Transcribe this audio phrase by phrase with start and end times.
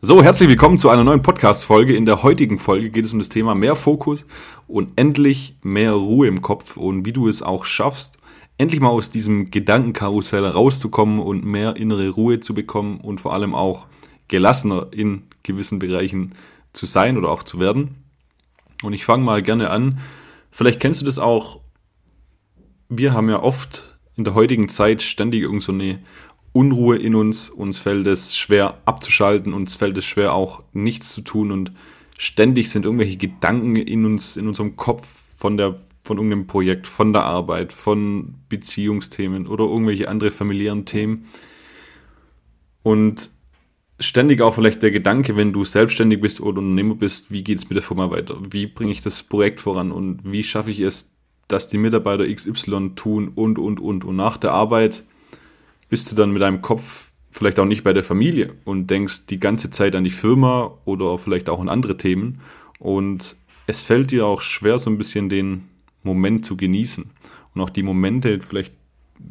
[0.00, 1.96] So, herzlich willkommen zu einer neuen Podcast-Folge.
[1.96, 4.26] In der heutigen Folge geht es um das Thema mehr Fokus
[4.68, 8.16] und endlich mehr Ruhe im Kopf und wie du es auch schaffst,
[8.58, 13.56] endlich mal aus diesem Gedankenkarussell rauszukommen und mehr innere Ruhe zu bekommen und vor allem
[13.56, 13.86] auch
[14.28, 16.32] gelassener in gewissen Bereichen
[16.72, 17.96] zu sein oder auch zu werden.
[18.84, 19.98] Und ich fange mal gerne an.
[20.52, 21.58] Vielleicht kennst du das auch.
[22.88, 25.98] Wir haben ja oft in der heutigen Zeit ständig irgend so eine
[26.58, 31.20] Unruhe in uns, uns fällt es schwer abzuschalten, uns fällt es schwer auch nichts zu
[31.20, 31.70] tun und
[32.16, 37.12] ständig sind irgendwelche Gedanken in uns, in unserem Kopf von der, von irgendeinem Projekt, von
[37.12, 41.26] der Arbeit, von Beziehungsthemen oder irgendwelche andere familiären Themen.
[42.82, 43.30] Und
[44.00, 47.70] ständig auch vielleicht der Gedanke, wenn du selbstständig bist oder Unternehmer bist, wie geht es
[47.70, 48.36] mit der Firma weiter?
[48.50, 51.14] Wie bringe ich das Projekt voran und wie schaffe ich es,
[51.46, 54.04] dass die Mitarbeiter XY tun und, und, und.
[54.04, 55.04] Und nach der Arbeit
[55.88, 59.38] bist du dann mit deinem Kopf vielleicht auch nicht bei der Familie und denkst die
[59.38, 62.40] ganze Zeit an die Firma oder vielleicht auch an andere Themen.
[62.78, 63.36] Und
[63.66, 65.68] es fällt dir auch schwer, so ein bisschen den
[66.02, 67.10] Moment zu genießen.
[67.54, 68.72] Und auch die Momente, vielleicht,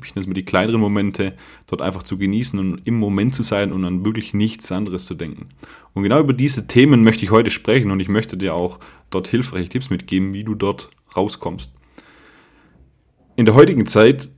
[0.03, 3.44] ich nenne es mal die kleineren Momente, dort einfach zu genießen und im Moment zu
[3.44, 5.49] sein und an wirklich nichts anderes zu denken.
[5.94, 9.27] Und genau über diese Themen möchte ich heute sprechen und ich möchte dir auch dort
[9.27, 11.71] hilfreiche Tipps mitgeben, wie du dort rauskommst.
[13.36, 14.30] In der heutigen Zeit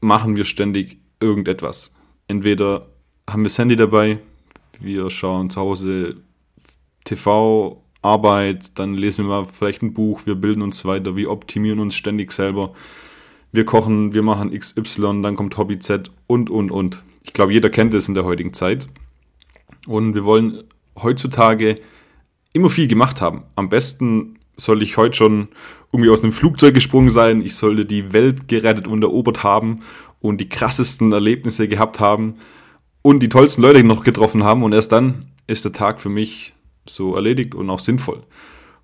[0.00, 1.94] machen wir ständig irgendetwas.
[2.28, 2.86] Entweder
[3.28, 4.18] haben wir das Handy dabei,
[4.80, 6.16] wir schauen zu Hause
[7.04, 11.78] TV, Arbeit, dann lesen wir mal vielleicht ein Buch, wir bilden uns weiter, wir optimieren
[11.78, 12.74] uns ständig selber.
[13.52, 17.04] Wir kochen, wir machen XY, dann kommt Hobby Z und, und, und.
[17.22, 18.88] Ich glaube, jeder kennt es in der heutigen Zeit.
[19.86, 20.64] Und wir wollen
[21.00, 21.78] heutzutage
[22.54, 23.44] immer viel gemacht haben.
[23.54, 25.48] Am besten soll ich heute schon
[25.92, 29.80] irgendwie aus einem Flugzeug gesprungen sein, ich sollte die Welt gerettet und erobert haben
[30.22, 32.36] und die krassesten Erlebnisse gehabt haben
[33.02, 36.54] und die tollsten Leute noch getroffen haben und erst dann ist der Tag für mich
[36.88, 38.22] so erledigt und auch sinnvoll.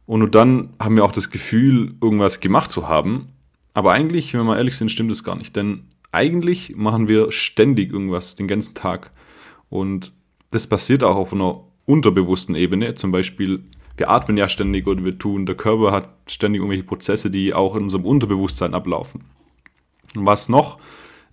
[0.04, 3.28] Und nur dann haben wir auch das Gefühl, irgendwas gemacht zu haben.
[3.74, 5.54] Aber eigentlich, wenn wir ehrlich sind, stimmt es gar nicht.
[5.54, 9.12] Denn eigentlich machen wir ständig irgendwas den ganzen Tag.
[9.68, 10.12] Und
[10.50, 12.94] das passiert auch auf einer unterbewussten Ebene.
[12.94, 13.62] Zum Beispiel,
[13.96, 17.76] wir atmen ja ständig oder wir tun, der Körper hat ständig irgendwelche Prozesse, die auch
[17.76, 19.24] in unserem Unterbewusstsein ablaufen.
[20.16, 20.78] Und was noch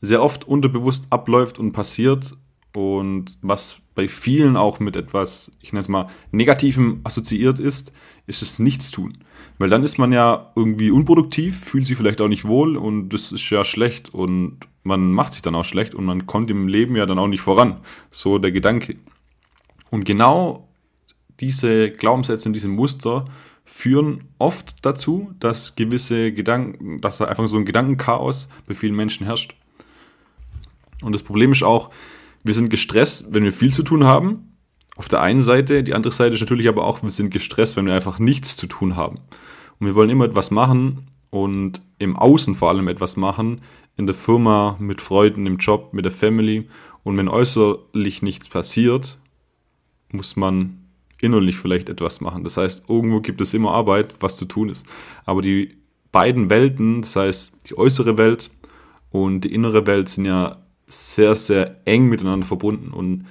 [0.02, 2.36] sehr oft unterbewusst abläuft und passiert
[2.76, 7.94] und was bei vielen auch mit etwas, ich nenne es mal, Negativem assoziiert ist,
[8.28, 9.18] ist das Nichtstun.
[9.58, 13.32] Weil dann ist man ja irgendwie unproduktiv, fühlt sich vielleicht auch nicht wohl und das
[13.32, 16.96] ist ja schlecht und man macht sich dann auch schlecht und man kommt im Leben
[16.96, 17.80] ja dann auch nicht voran.
[18.12, 18.98] So der Gedanke.
[19.90, 20.68] Und genau
[21.40, 23.26] diese Glaubenssätze und diese Muster
[23.64, 29.26] führen oft dazu, dass gewisse Gedanken, dass da einfach so ein Gedankenchaos bei vielen Menschen
[29.26, 29.56] herrscht.
[31.06, 31.92] Und das Problem ist auch,
[32.44, 34.58] wir sind gestresst, wenn wir viel zu tun haben.
[34.96, 37.86] Auf der einen Seite, die andere Seite ist natürlich aber auch, wir sind gestresst, wenn
[37.86, 39.20] wir einfach nichts zu tun haben.
[39.80, 43.62] Und wir wollen immer etwas machen und im Außen vor allem etwas machen,
[43.98, 46.68] in der Firma, mit Freunden, im Job, mit der Family.
[47.04, 49.18] Und wenn äußerlich nichts passiert,
[50.12, 50.86] muss man
[51.20, 52.44] innerlich vielleicht etwas machen.
[52.44, 54.86] Das heißt, irgendwo gibt es immer Arbeit, was zu tun ist.
[55.26, 55.78] Aber die
[56.12, 58.50] beiden Welten, das heißt die äußere Welt
[59.12, 62.92] und die innere Welt, sind ja sehr, sehr eng miteinander verbunden.
[62.92, 63.26] Und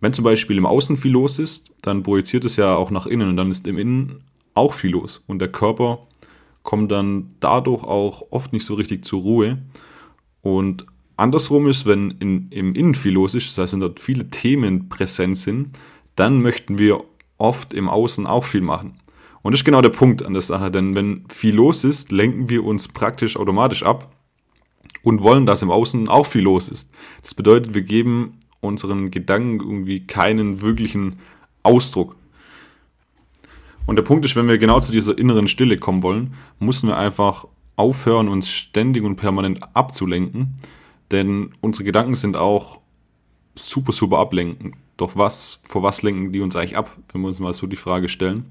[0.00, 3.28] wenn zum Beispiel im Außen viel los ist, dann projiziert es ja auch nach innen
[3.28, 4.24] und dann ist im Innen
[4.54, 5.22] auch viel los.
[5.26, 6.06] Und der Körper
[6.62, 9.58] kommt dann dadurch auch oft nicht so richtig zur Ruhe.
[10.42, 10.86] Und
[11.16, 14.88] andersrum ist, wenn in, im Innen viel los ist, das heißt, wenn dort viele Themen
[14.88, 15.78] präsent sind,
[16.16, 17.04] dann möchten wir
[17.38, 18.94] oft im Außen auch viel machen.
[19.42, 22.48] Und das ist genau der Punkt an der Sache, denn wenn viel los ist, lenken
[22.48, 24.15] wir uns praktisch automatisch ab
[25.06, 26.90] und wollen, dass im Außen auch viel los ist.
[27.22, 31.20] Das bedeutet, wir geben unseren Gedanken irgendwie keinen wirklichen
[31.62, 32.16] Ausdruck.
[33.86, 36.96] Und der Punkt ist, wenn wir genau zu dieser inneren Stille kommen wollen, müssen wir
[36.96, 37.46] einfach
[37.76, 40.56] aufhören, uns ständig und permanent abzulenken,
[41.12, 42.80] denn unsere Gedanken sind auch
[43.54, 44.74] super, super ablenken.
[44.96, 47.76] Doch was, vor was lenken die uns eigentlich ab, wenn wir uns mal so die
[47.76, 48.46] Frage stellen?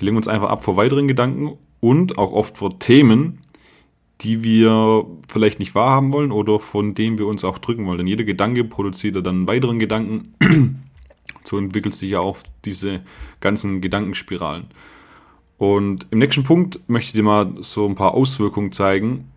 [0.00, 3.39] Die lenken uns einfach ab vor weiteren Gedanken und auch oft vor Themen,
[4.20, 7.98] die wir vielleicht nicht wahrhaben wollen oder von denen wir uns auch drücken wollen.
[7.98, 10.34] Denn jeder Gedanke produziert dann einen weiteren Gedanken.
[11.44, 13.00] so entwickelt sich ja auch diese
[13.40, 14.66] ganzen Gedankenspiralen.
[15.56, 19.30] Und im nächsten Punkt möchte ich dir mal so ein paar Auswirkungen zeigen,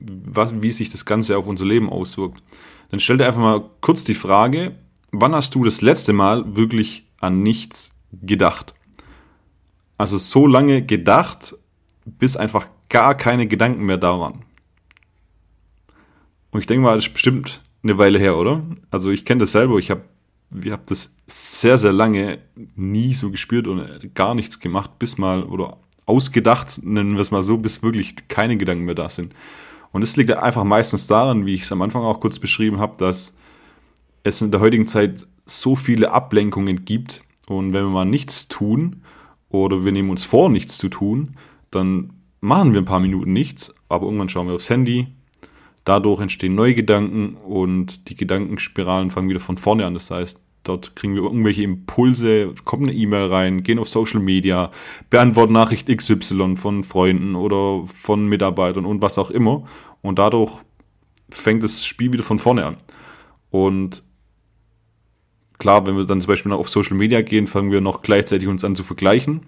[0.00, 2.42] was, wie sich das Ganze auf unser Leben auswirkt.
[2.90, 4.74] Dann stell dir einfach mal kurz die Frage,
[5.12, 8.74] wann hast du das letzte Mal wirklich an nichts gedacht?
[9.96, 11.56] Also so lange gedacht,
[12.04, 14.44] bis einfach gar keine Gedanken mehr da waren.
[16.52, 18.62] Und ich denke mal, das ist bestimmt eine Weile her, oder?
[18.92, 19.78] Also ich kenne das selber.
[19.78, 20.02] Ich habe
[20.54, 22.38] wir haben das sehr, sehr lange
[22.76, 27.42] nie so gespürt und gar nichts gemacht, bis mal, oder ausgedacht, nennen wir es mal
[27.42, 29.34] so, bis wirklich keine Gedanken mehr da sind.
[29.90, 32.96] Und es liegt einfach meistens daran, wie ich es am Anfang auch kurz beschrieben habe,
[32.98, 33.34] dass
[34.22, 37.24] es in der heutigen Zeit so viele Ablenkungen gibt.
[37.46, 39.02] Und wenn wir mal nichts tun
[39.48, 41.36] oder wir nehmen uns vor, nichts zu tun,
[41.72, 42.13] dann
[42.44, 45.08] machen wir ein paar Minuten nichts, aber irgendwann schauen wir aufs Handy.
[45.84, 49.94] Dadurch entstehen neue Gedanken und die Gedankenspiralen fangen wieder von vorne an.
[49.94, 54.70] Das heißt, dort kriegen wir irgendwelche Impulse, kommt eine E-Mail rein, gehen auf Social Media,
[55.08, 59.64] beantworten Nachricht XY von Freunden oder von Mitarbeitern und was auch immer.
[60.02, 60.62] Und dadurch
[61.30, 62.76] fängt das Spiel wieder von vorne an.
[63.50, 64.02] Und
[65.58, 68.48] klar, wenn wir dann zum Beispiel noch auf Social Media gehen, fangen wir noch gleichzeitig
[68.48, 69.46] uns an zu vergleichen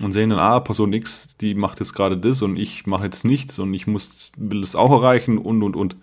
[0.00, 3.24] und sehen dann, ah, Person X, die macht jetzt gerade das und ich mache jetzt
[3.24, 5.96] nichts und ich muss, will das auch erreichen und, und, und.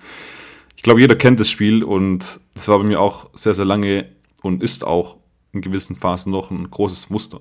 [0.76, 4.08] Ich glaube, jeder kennt das Spiel und das war bei mir auch sehr, sehr lange
[4.42, 5.18] und ist auch
[5.54, 7.40] in gewissen Phasen noch ein großes Muster.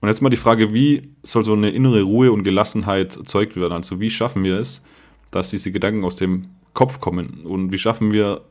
[0.00, 3.72] Und jetzt mal die Frage, wie soll so eine innere Ruhe und Gelassenheit erzeugt werden?
[3.72, 4.82] Also wie schaffen wir es,
[5.30, 7.40] dass diese Gedanken aus dem Kopf kommen?
[7.44, 8.42] Und wie schaffen wir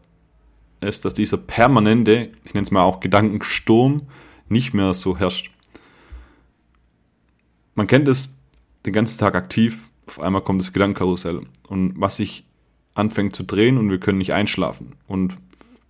[0.79, 4.03] es, dass dieser permanente, ich nenne es mal auch Gedankensturm,
[4.47, 5.51] nicht mehr so herrscht?
[7.75, 8.35] Man kennt es
[8.85, 12.45] den ganzen Tag aktiv, auf einmal kommt das Gedankenkarussell und was sich
[12.93, 14.93] anfängt zu drehen und wir können nicht einschlafen.
[15.07, 15.37] Und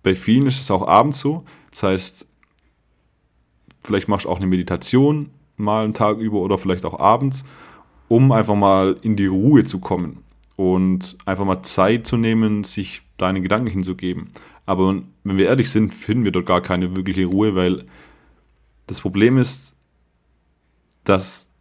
[0.02, 1.44] bei vielen ist es auch abends so.
[1.70, 2.26] Das heißt,
[3.82, 7.44] vielleicht machst du auch eine Meditation mal einen Tag über oder vielleicht auch abends,
[8.08, 10.22] um einfach mal in die Ruhe zu kommen
[10.56, 14.30] und einfach mal Zeit zu nehmen, sich deine Gedanken hinzugeben.
[14.66, 17.86] Aber wenn wir ehrlich sind, finden wir dort gar keine wirkliche Ruhe, weil
[18.86, 19.74] das Problem ist,
[21.04, 21.51] dass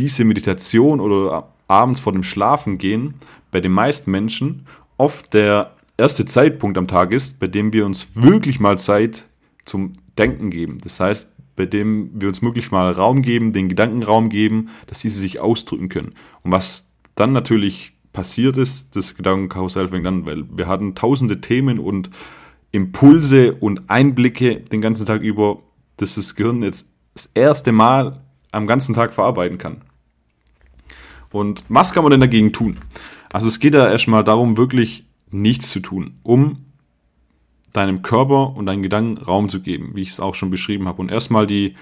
[0.00, 3.14] diese Meditation oder abends vor dem Schlafengehen
[3.50, 4.66] bei den meisten Menschen
[4.96, 9.26] oft der erste Zeitpunkt am Tag ist, bei dem wir uns wirklich mal Zeit
[9.66, 10.78] zum Denken geben.
[10.82, 15.00] Das heißt, bei dem wir uns wirklich mal Raum geben, den Gedanken Raum geben, dass
[15.00, 16.14] diese sich ausdrücken können.
[16.42, 21.78] Und was dann natürlich passiert ist, das Gedankenkarussell fängt an, weil wir hatten tausende Themen
[21.78, 22.08] und
[22.72, 25.58] Impulse und Einblicke den ganzen Tag über,
[25.98, 29.82] dass das Gehirn jetzt das erste Mal am ganzen Tag verarbeiten kann.
[31.32, 32.78] Und was kann man denn dagegen tun?
[33.32, 36.64] Also es geht ja erstmal darum, wirklich nichts zu tun, um
[37.72, 41.00] deinem Körper und deinen Gedanken Raum zu geben, wie ich es auch schon beschrieben habe.
[41.00, 41.76] Und erstmal die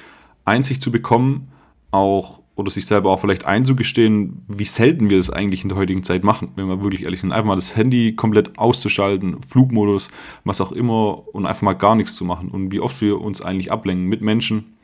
[0.44, 1.48] Einsicht zu bekommen,
[1.90, 6.02] auch oder sich selber auch vielleicht einzugestehen, wie selten wir das eigentlich in der heutigen
[6.02, 7.30] Zeit machen, wenn wir wirklich ehrlich sind.
[7.30, 10.10] Einfach mal das Handy komplett auszuschalten, Flugmodus,
[10.42, 12.50] was auch immer und einfach mal gar nichts zu machen.
[12.50, 14.74] Und wie oft wir uns eigentlich ablenken mit Menschen,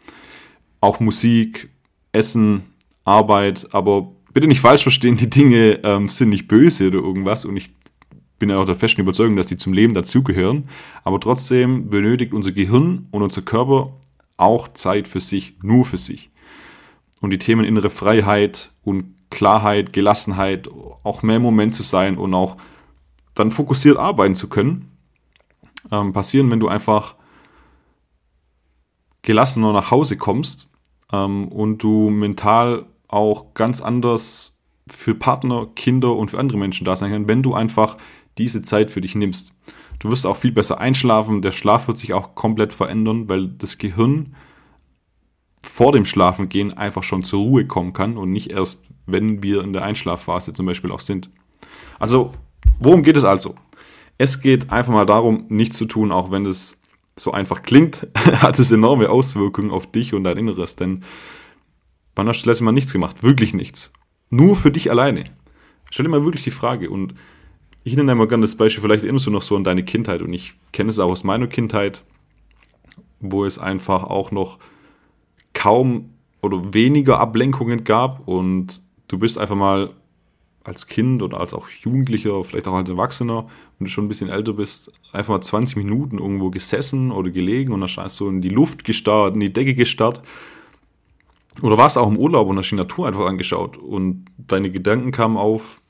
[0.80, 1.68] auch Musik,
[2.12, 2.62] Essen,
[3.04, 7.56] Arbeit, aber bitte nicht falsch verstehen, die Dinge ähm, sind nicht böse oder irgendwas und
[7.56, 7.72] ich
[8.38, 10.68] bin ja auch der festen Überzeugung, dass die zum Leben dazugehören,
[11.04, 13.94] aber trotzdem benötigt unser Gehirn und unser Körper
[14.36, 16.30] auch Zeit für sich, nur für sich.
[17.20, 20.68] Und die Themen innere Freiheit und Klarheit, Gelassenheit,
[21.04, 22.56] auch mehr im Moment zu sein und auch
[23.34, 24.90] dann fokussiert arbeiten zu können,
[25.90, 27.14] ähm, passieren, wenn du einfach
[29.22, 30.70] gelassener nach Hause kommst
[31.12, 34.56] ähm, und du mental auch ganz anders
[34.86, 37.96] für Partner, Kinder und für andere Menschen da sein kann, wenn du einfach
[38.38, 39.52] diese Zeit für dich nimmst.
[39.98, 43.78] Du wirst auch viel besser einschlafen, der Schlaf wird sich auch komplett verändern, weil das
[43.78, 44.34] Gehirn
[45.60, 49.72] vor dem Schlafengehen einfach schon zur Ruhe kommen kann und nicht erst, wenn wir in
[49.72, 51.30] der Einschlafphase zum Beispiel auch sind.
[51.98, 52.32] Also,
[52.80, 53.54] worum geht es also?
[54.18, 56.80] Es geht einfach mal darum, nichts zu tun, auch wenn es
[57.16, 61.04] so einfach klingt, hat es enorme Auswirkungen auf dich und dein Inneres, denn
[62.14, 63.22] Wann hast du das letzte Mal nichts gemacht?
[63.22, 63.92] Wirklich nichts.
[64.30, 65.24] Nur für dich alleine.
[65.90, 66.90] Stell dir mal wirklich die Frage.
[66.90, 67.14] Und
[67.82, 70.22] ich nenne einmal gerne das Beispiel, vielleicht erinnerst du noch so an deine Kindheit.
[70.22, 72.04] Und ich kenne es auch aus meiner Kindheit,
[73.20, 74.58] wo es einfach auch noch
[75.52, 78.26] kaum oder weniger Ablenkungen gab.
[78.26, 79.90] Und du bist einfach mal
[80.64, 83.46] als Kind oder als auch Jugendlicher, vielleicht auch als Erwachsener,
[83.78, 87.72] wenn du schon ein bisschen älter bist, einfach mal 20 Minuten irgendwo gesessen oder gelegen
[87.72, 90.22] und dann hast du in die Luft gestarrt, in die Decke gestarrt
[91.62, 95.36] oder warst auch im Urlaub und hast die Natur einfach angeschaut und deine Gedanken kamen
[95.36, 95.80] auf,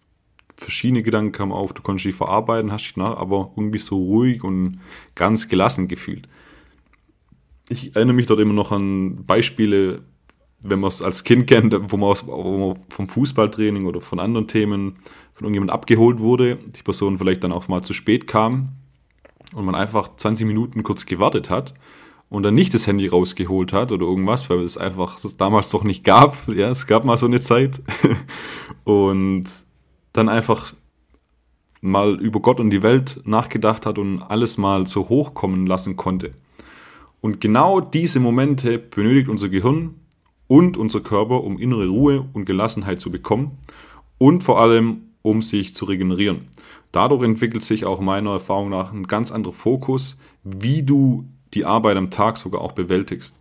[0.57, 4.45] verschiedene Gedanken kamen auf, du konntest die verarbeiten, hast dich nach, aber irgendwie so ruhig
[4.45, 4.81] und
[5.15, 6.29] ganz gelassen gefühlt.
[7.69, 10.03] Ich erinnere mich dort immer noch an Beispiele,
[10.63, 14.21] wenn man es als Kind kennt, wo man, aus, wo man vom Fußballtraining oder von
[14.21, 14.97] anderen Themen
[15.33, 18.69] von irgendjemandem abgeholt wurde, die Person vielleicht dann auch mal zu spät kam
[19.55, 21.75] und man einfach 20 Minuten kurz gewartet hat
[22.35, 26.03] und dann nicht das Handy rausgeholt hat oder irgendwas, weil es einfach damals doch nicht
[26.03, 26.37] gab.
[26.55, 27.81] Ja, es gab mal so eine Zeit.
[28.85, 29.45] und
[30.13, 30.75] dann einfach
[31.81, 36.35] mal über Gott und die Welt nachgedacht hat und alles mal so hochkommen lassen konnte.
[37.21, 39.95] Und genau diese Momente benötigt unser Gehirn
[40.49, 43.59] und unser Körper, um innere Ruhe und Gelassenheit zu bekommen
[44.19, 46.49] und vor allem, um sich zu regenerieren.
[46.91, 51.97] Dadurch entwickelt sich auch meiner Erfahrung nach ein ganz anderer Fokus, wie du die Arbeit
[51.97, 53.37] am Tag sogar auch bewältigst.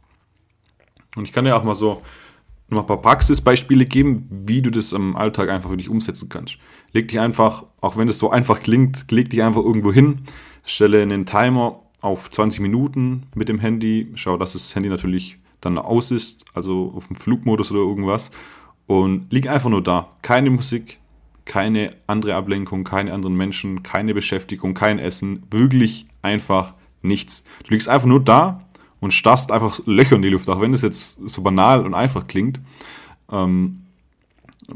[1.15, 2.01] Und ich kann dir auch mal so
[2.70, 6.58] noch ein paar Praxisbeispiele geben, wie du das im Alltag einfach für dich umsetzen kannst.
[6.91, 10.22] Leg dich einfach, auch wenn es so einfach klingt, leg dich einfach irgendwo hin,
[10.65, 15.77] stelle einen Timer auf 20 Minuten mit dem Handy, schau, dass das Handy natürlich dann
[15.77, 18.32] aus ist, also auf dem Flugmodus oder irgendwas
[18.88, 20.10] und lieg einfach nur da.
[20.22, 21.00] Keine Musik,
[21.46, 27.43] keine andere Ablenkung, keine anderen Menschen, keine Beschäftigung, kein Essen, wirklich einfach nichts.
[27.65, 28.62] Du liegst einfach nur da
[29.00, 32.27] und starrst einfach Löcher in die Luft, auch wenn das jetzt so banal und einfach
[32.27, 32.60] klingt.
[33.31, 33.81] Ähm,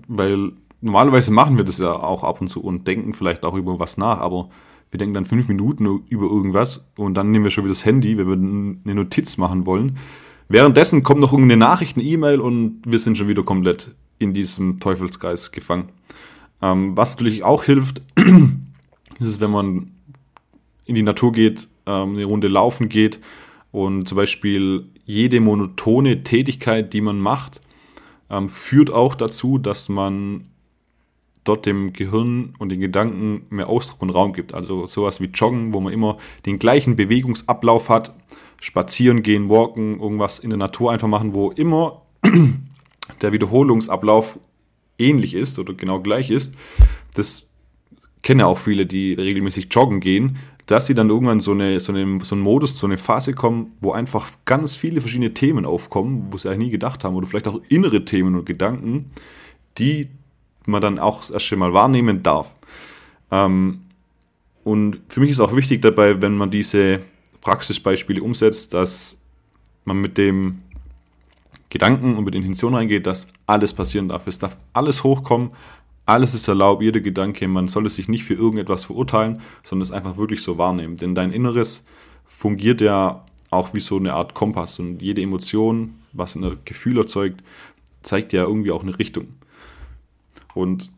[0.08, 3.80] weil normalerweise machen wir das ja auch ab und zu und denken vielleicht auch über
[3.80, 4.50] was nach, aber
[4.92, 8.18] wir denken dann fünf Minuten über irgendwas und dann nehmen wir schon wieder das Handy,
[8.18, 8.34] wenn wir
[8.86, 9.98] eine Notiz machen wollen.
[10.50, 14.80] Währenddessen kommt noch irgendeine Nachricht, eine E-Mail und wir sind schon wieder komplett in diesem
[14.80, 15.90] Teufelskreis gefangen.
[16.62, 18.02] Ähm, was natürlich auch hilft,
[19.20, 19.92] ist, wenn man
[20.88, 23.20] in die Natur geht, ähm, eine Runde laufen geht
[23.72, 27.62] und zum Beispiel jede monotone Tätigkeit, die man macht,
[28.30, 30.48] ähm, führt auch dazu, dass man
[31.44, 34.54] dort dem Gehirn und den Gedanken mehr Ausdruck und Raum gibt.
[34.54, 38.14] Also sowas wie Joggen, wo man immer den gleichen Bewegungsablauf hat,
[38.60, 42.02] spazieren gehen, walken, irgendwas in der Natur einfach machen, wo immer
[43.22, 44.40] der Wiederholungsablauf
[44.98, 46.56] ähnlich ist oder genau gleich ist.
[47.14, 47.47] Das
[48.22, 51.94] kennen ja auch viele, die regelmäßig joggen gehen dass sie dann irgendwann so, eine, so,
[51.94, 56.28] eine, so einen Modus, so eine Phase kommen, wo einfach ganz viele verschiedene Themen aufkommen,
[56.30, 59.10] wo sie eigentlich nie gedacht haben, oder vielleicht auch innere Themen und Gedanken,
[59.78, 60.10] die
[60.66, 62.54] man dann auch das erste Mal wahrnehmen darf.
[63.32, 63.80] Ähm,
[64.66, 67.00] und für mich ist auch wichtig dabei, wenn man diese
[67.40, 69.18] Praxisbeispiele umsetzt, dass
[69.86, 70.64] man mit dem
[71.70, 74.28] Gedanken und mit Intention reingeht, dass alles passieren darf.
[74.28, 75.52] Es darf alles hochkommen,
[76.08, 80.18] alles ist erlaubt, jeder Gedanke, man soll sich nicht für irgendetwas verurteilen, sondern es einfach
[80.18, 80.98] wirklich so wahrnehmen.
[80.98, 81.86] Denn dein Inneres
[82.28, 87.44] fungiert ja auch wie so eine Art Kompass und jede Emotion, was ein Gefühl erzeugt,
[88.04, 89.28] zeigt ja irgendwie auch eine Richtung.
[90.54, 90.92] Und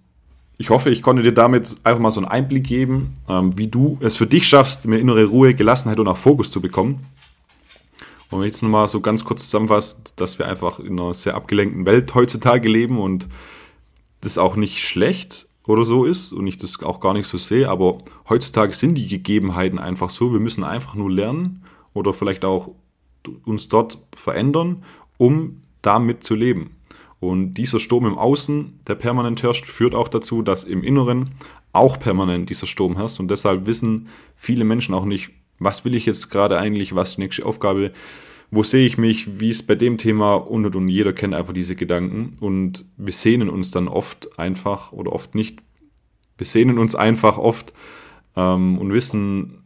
[0.58, 3.98] ich hoffe, ich konnte dir damit einfach mal so einen Einblick geben, ähm, wie du
[4.02, 7.00] es für dich schaffst, mehr innere Ruhe, Gelassenheit und auch Fokus zu bekommen.
[8.30, 11.34] Und wenn ich jetzt nochmal so ganz kurz zusammenfasse, dass wir einfach in einer sehr
[11.34, 13.28] abgelenkten Welt heutzutage leben und
[14.22, 17.70] das auch nicht schlecht oder so ist und ich das auch gar nicht so sehe,
[17.70, 22.72] aber heutzutage sind die Gegebenheiten einfach so, wir müssen einfach nur lernen oder vielleicht auch
[23.46, 24.84] uns dort verändern,
[25.18, 26.76] um damit zu leben.
[27.20, 31.32] Und dieser Sturm im Außen, der permanent herrscht, führt auch dazu, dass im Inneren
[31.74, 33.20] auch permanent dieser Sturm herrscht.
[33.20, 37.22] Und deshalb wissen viele Menschen auch nicht, was will ich jetzt gerade eigentlich, was die
[37.22, 37.92] nächste Aufgabe
[38.52, 41.54] wo sehe ich mich, wie ist bei dem Thema und und und jeder kennt einfach
[41.54, 45.60] diese Gedanken und wir sehnen uns dann oft einfach oder oft nicht,
[46.38, 47.74] wir sehnen uns einfach oft
[48.36, 49.64] ähm, und wissen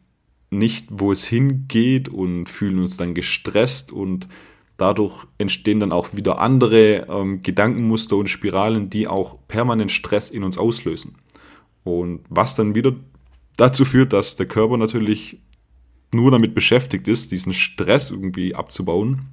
[0.50, 4.28] nicht, wo es hingeht und fühlen uns dann gestresst und
[4.78, 10.44] dadurch entstehen dann auch wieder andere ähm, Gedankenmuster und Spiralen, die auch permanent Stress in
[10.44, 11.16] uns auslösen.
[11.84, 12.94] Und was dann wieder
[13.58, 15.40] dazu führt, dass der Körper natürlich
[16.14, 19.28] nur damit beschäftigt ist, diesen Stress irgendwie abzubauen,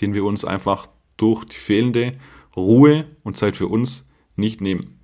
[0.00, 0.86] den wir uns einfach
[1.16, 2.14] durch die fehlende
[2.56, 4.98] Ruhe und Zeit für uns nicht nehmen.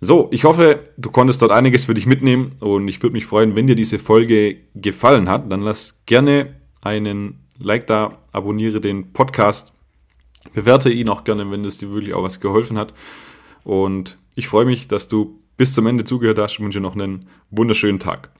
[0.00, 3.56] So, ich hoffe, du konntest dort einiges für dich mitnehmen und ich würde mich freuen,
[3.56, 5.50] wenn dir diese Folge gefallen hat.
[5.50, 9.72] Dann lass gerne einen Like da, abonniere den Podcast,
[10.54, 12.94] bewerte ihn auch gerne, wenn es dir wirklich auch was geholfen hat.
[13.64, 17.26] Und ich freue mich, dass du bis zum Ende zugehört hast und wünsche noch einen
[17.50, 18.30] wunderschönen Tag.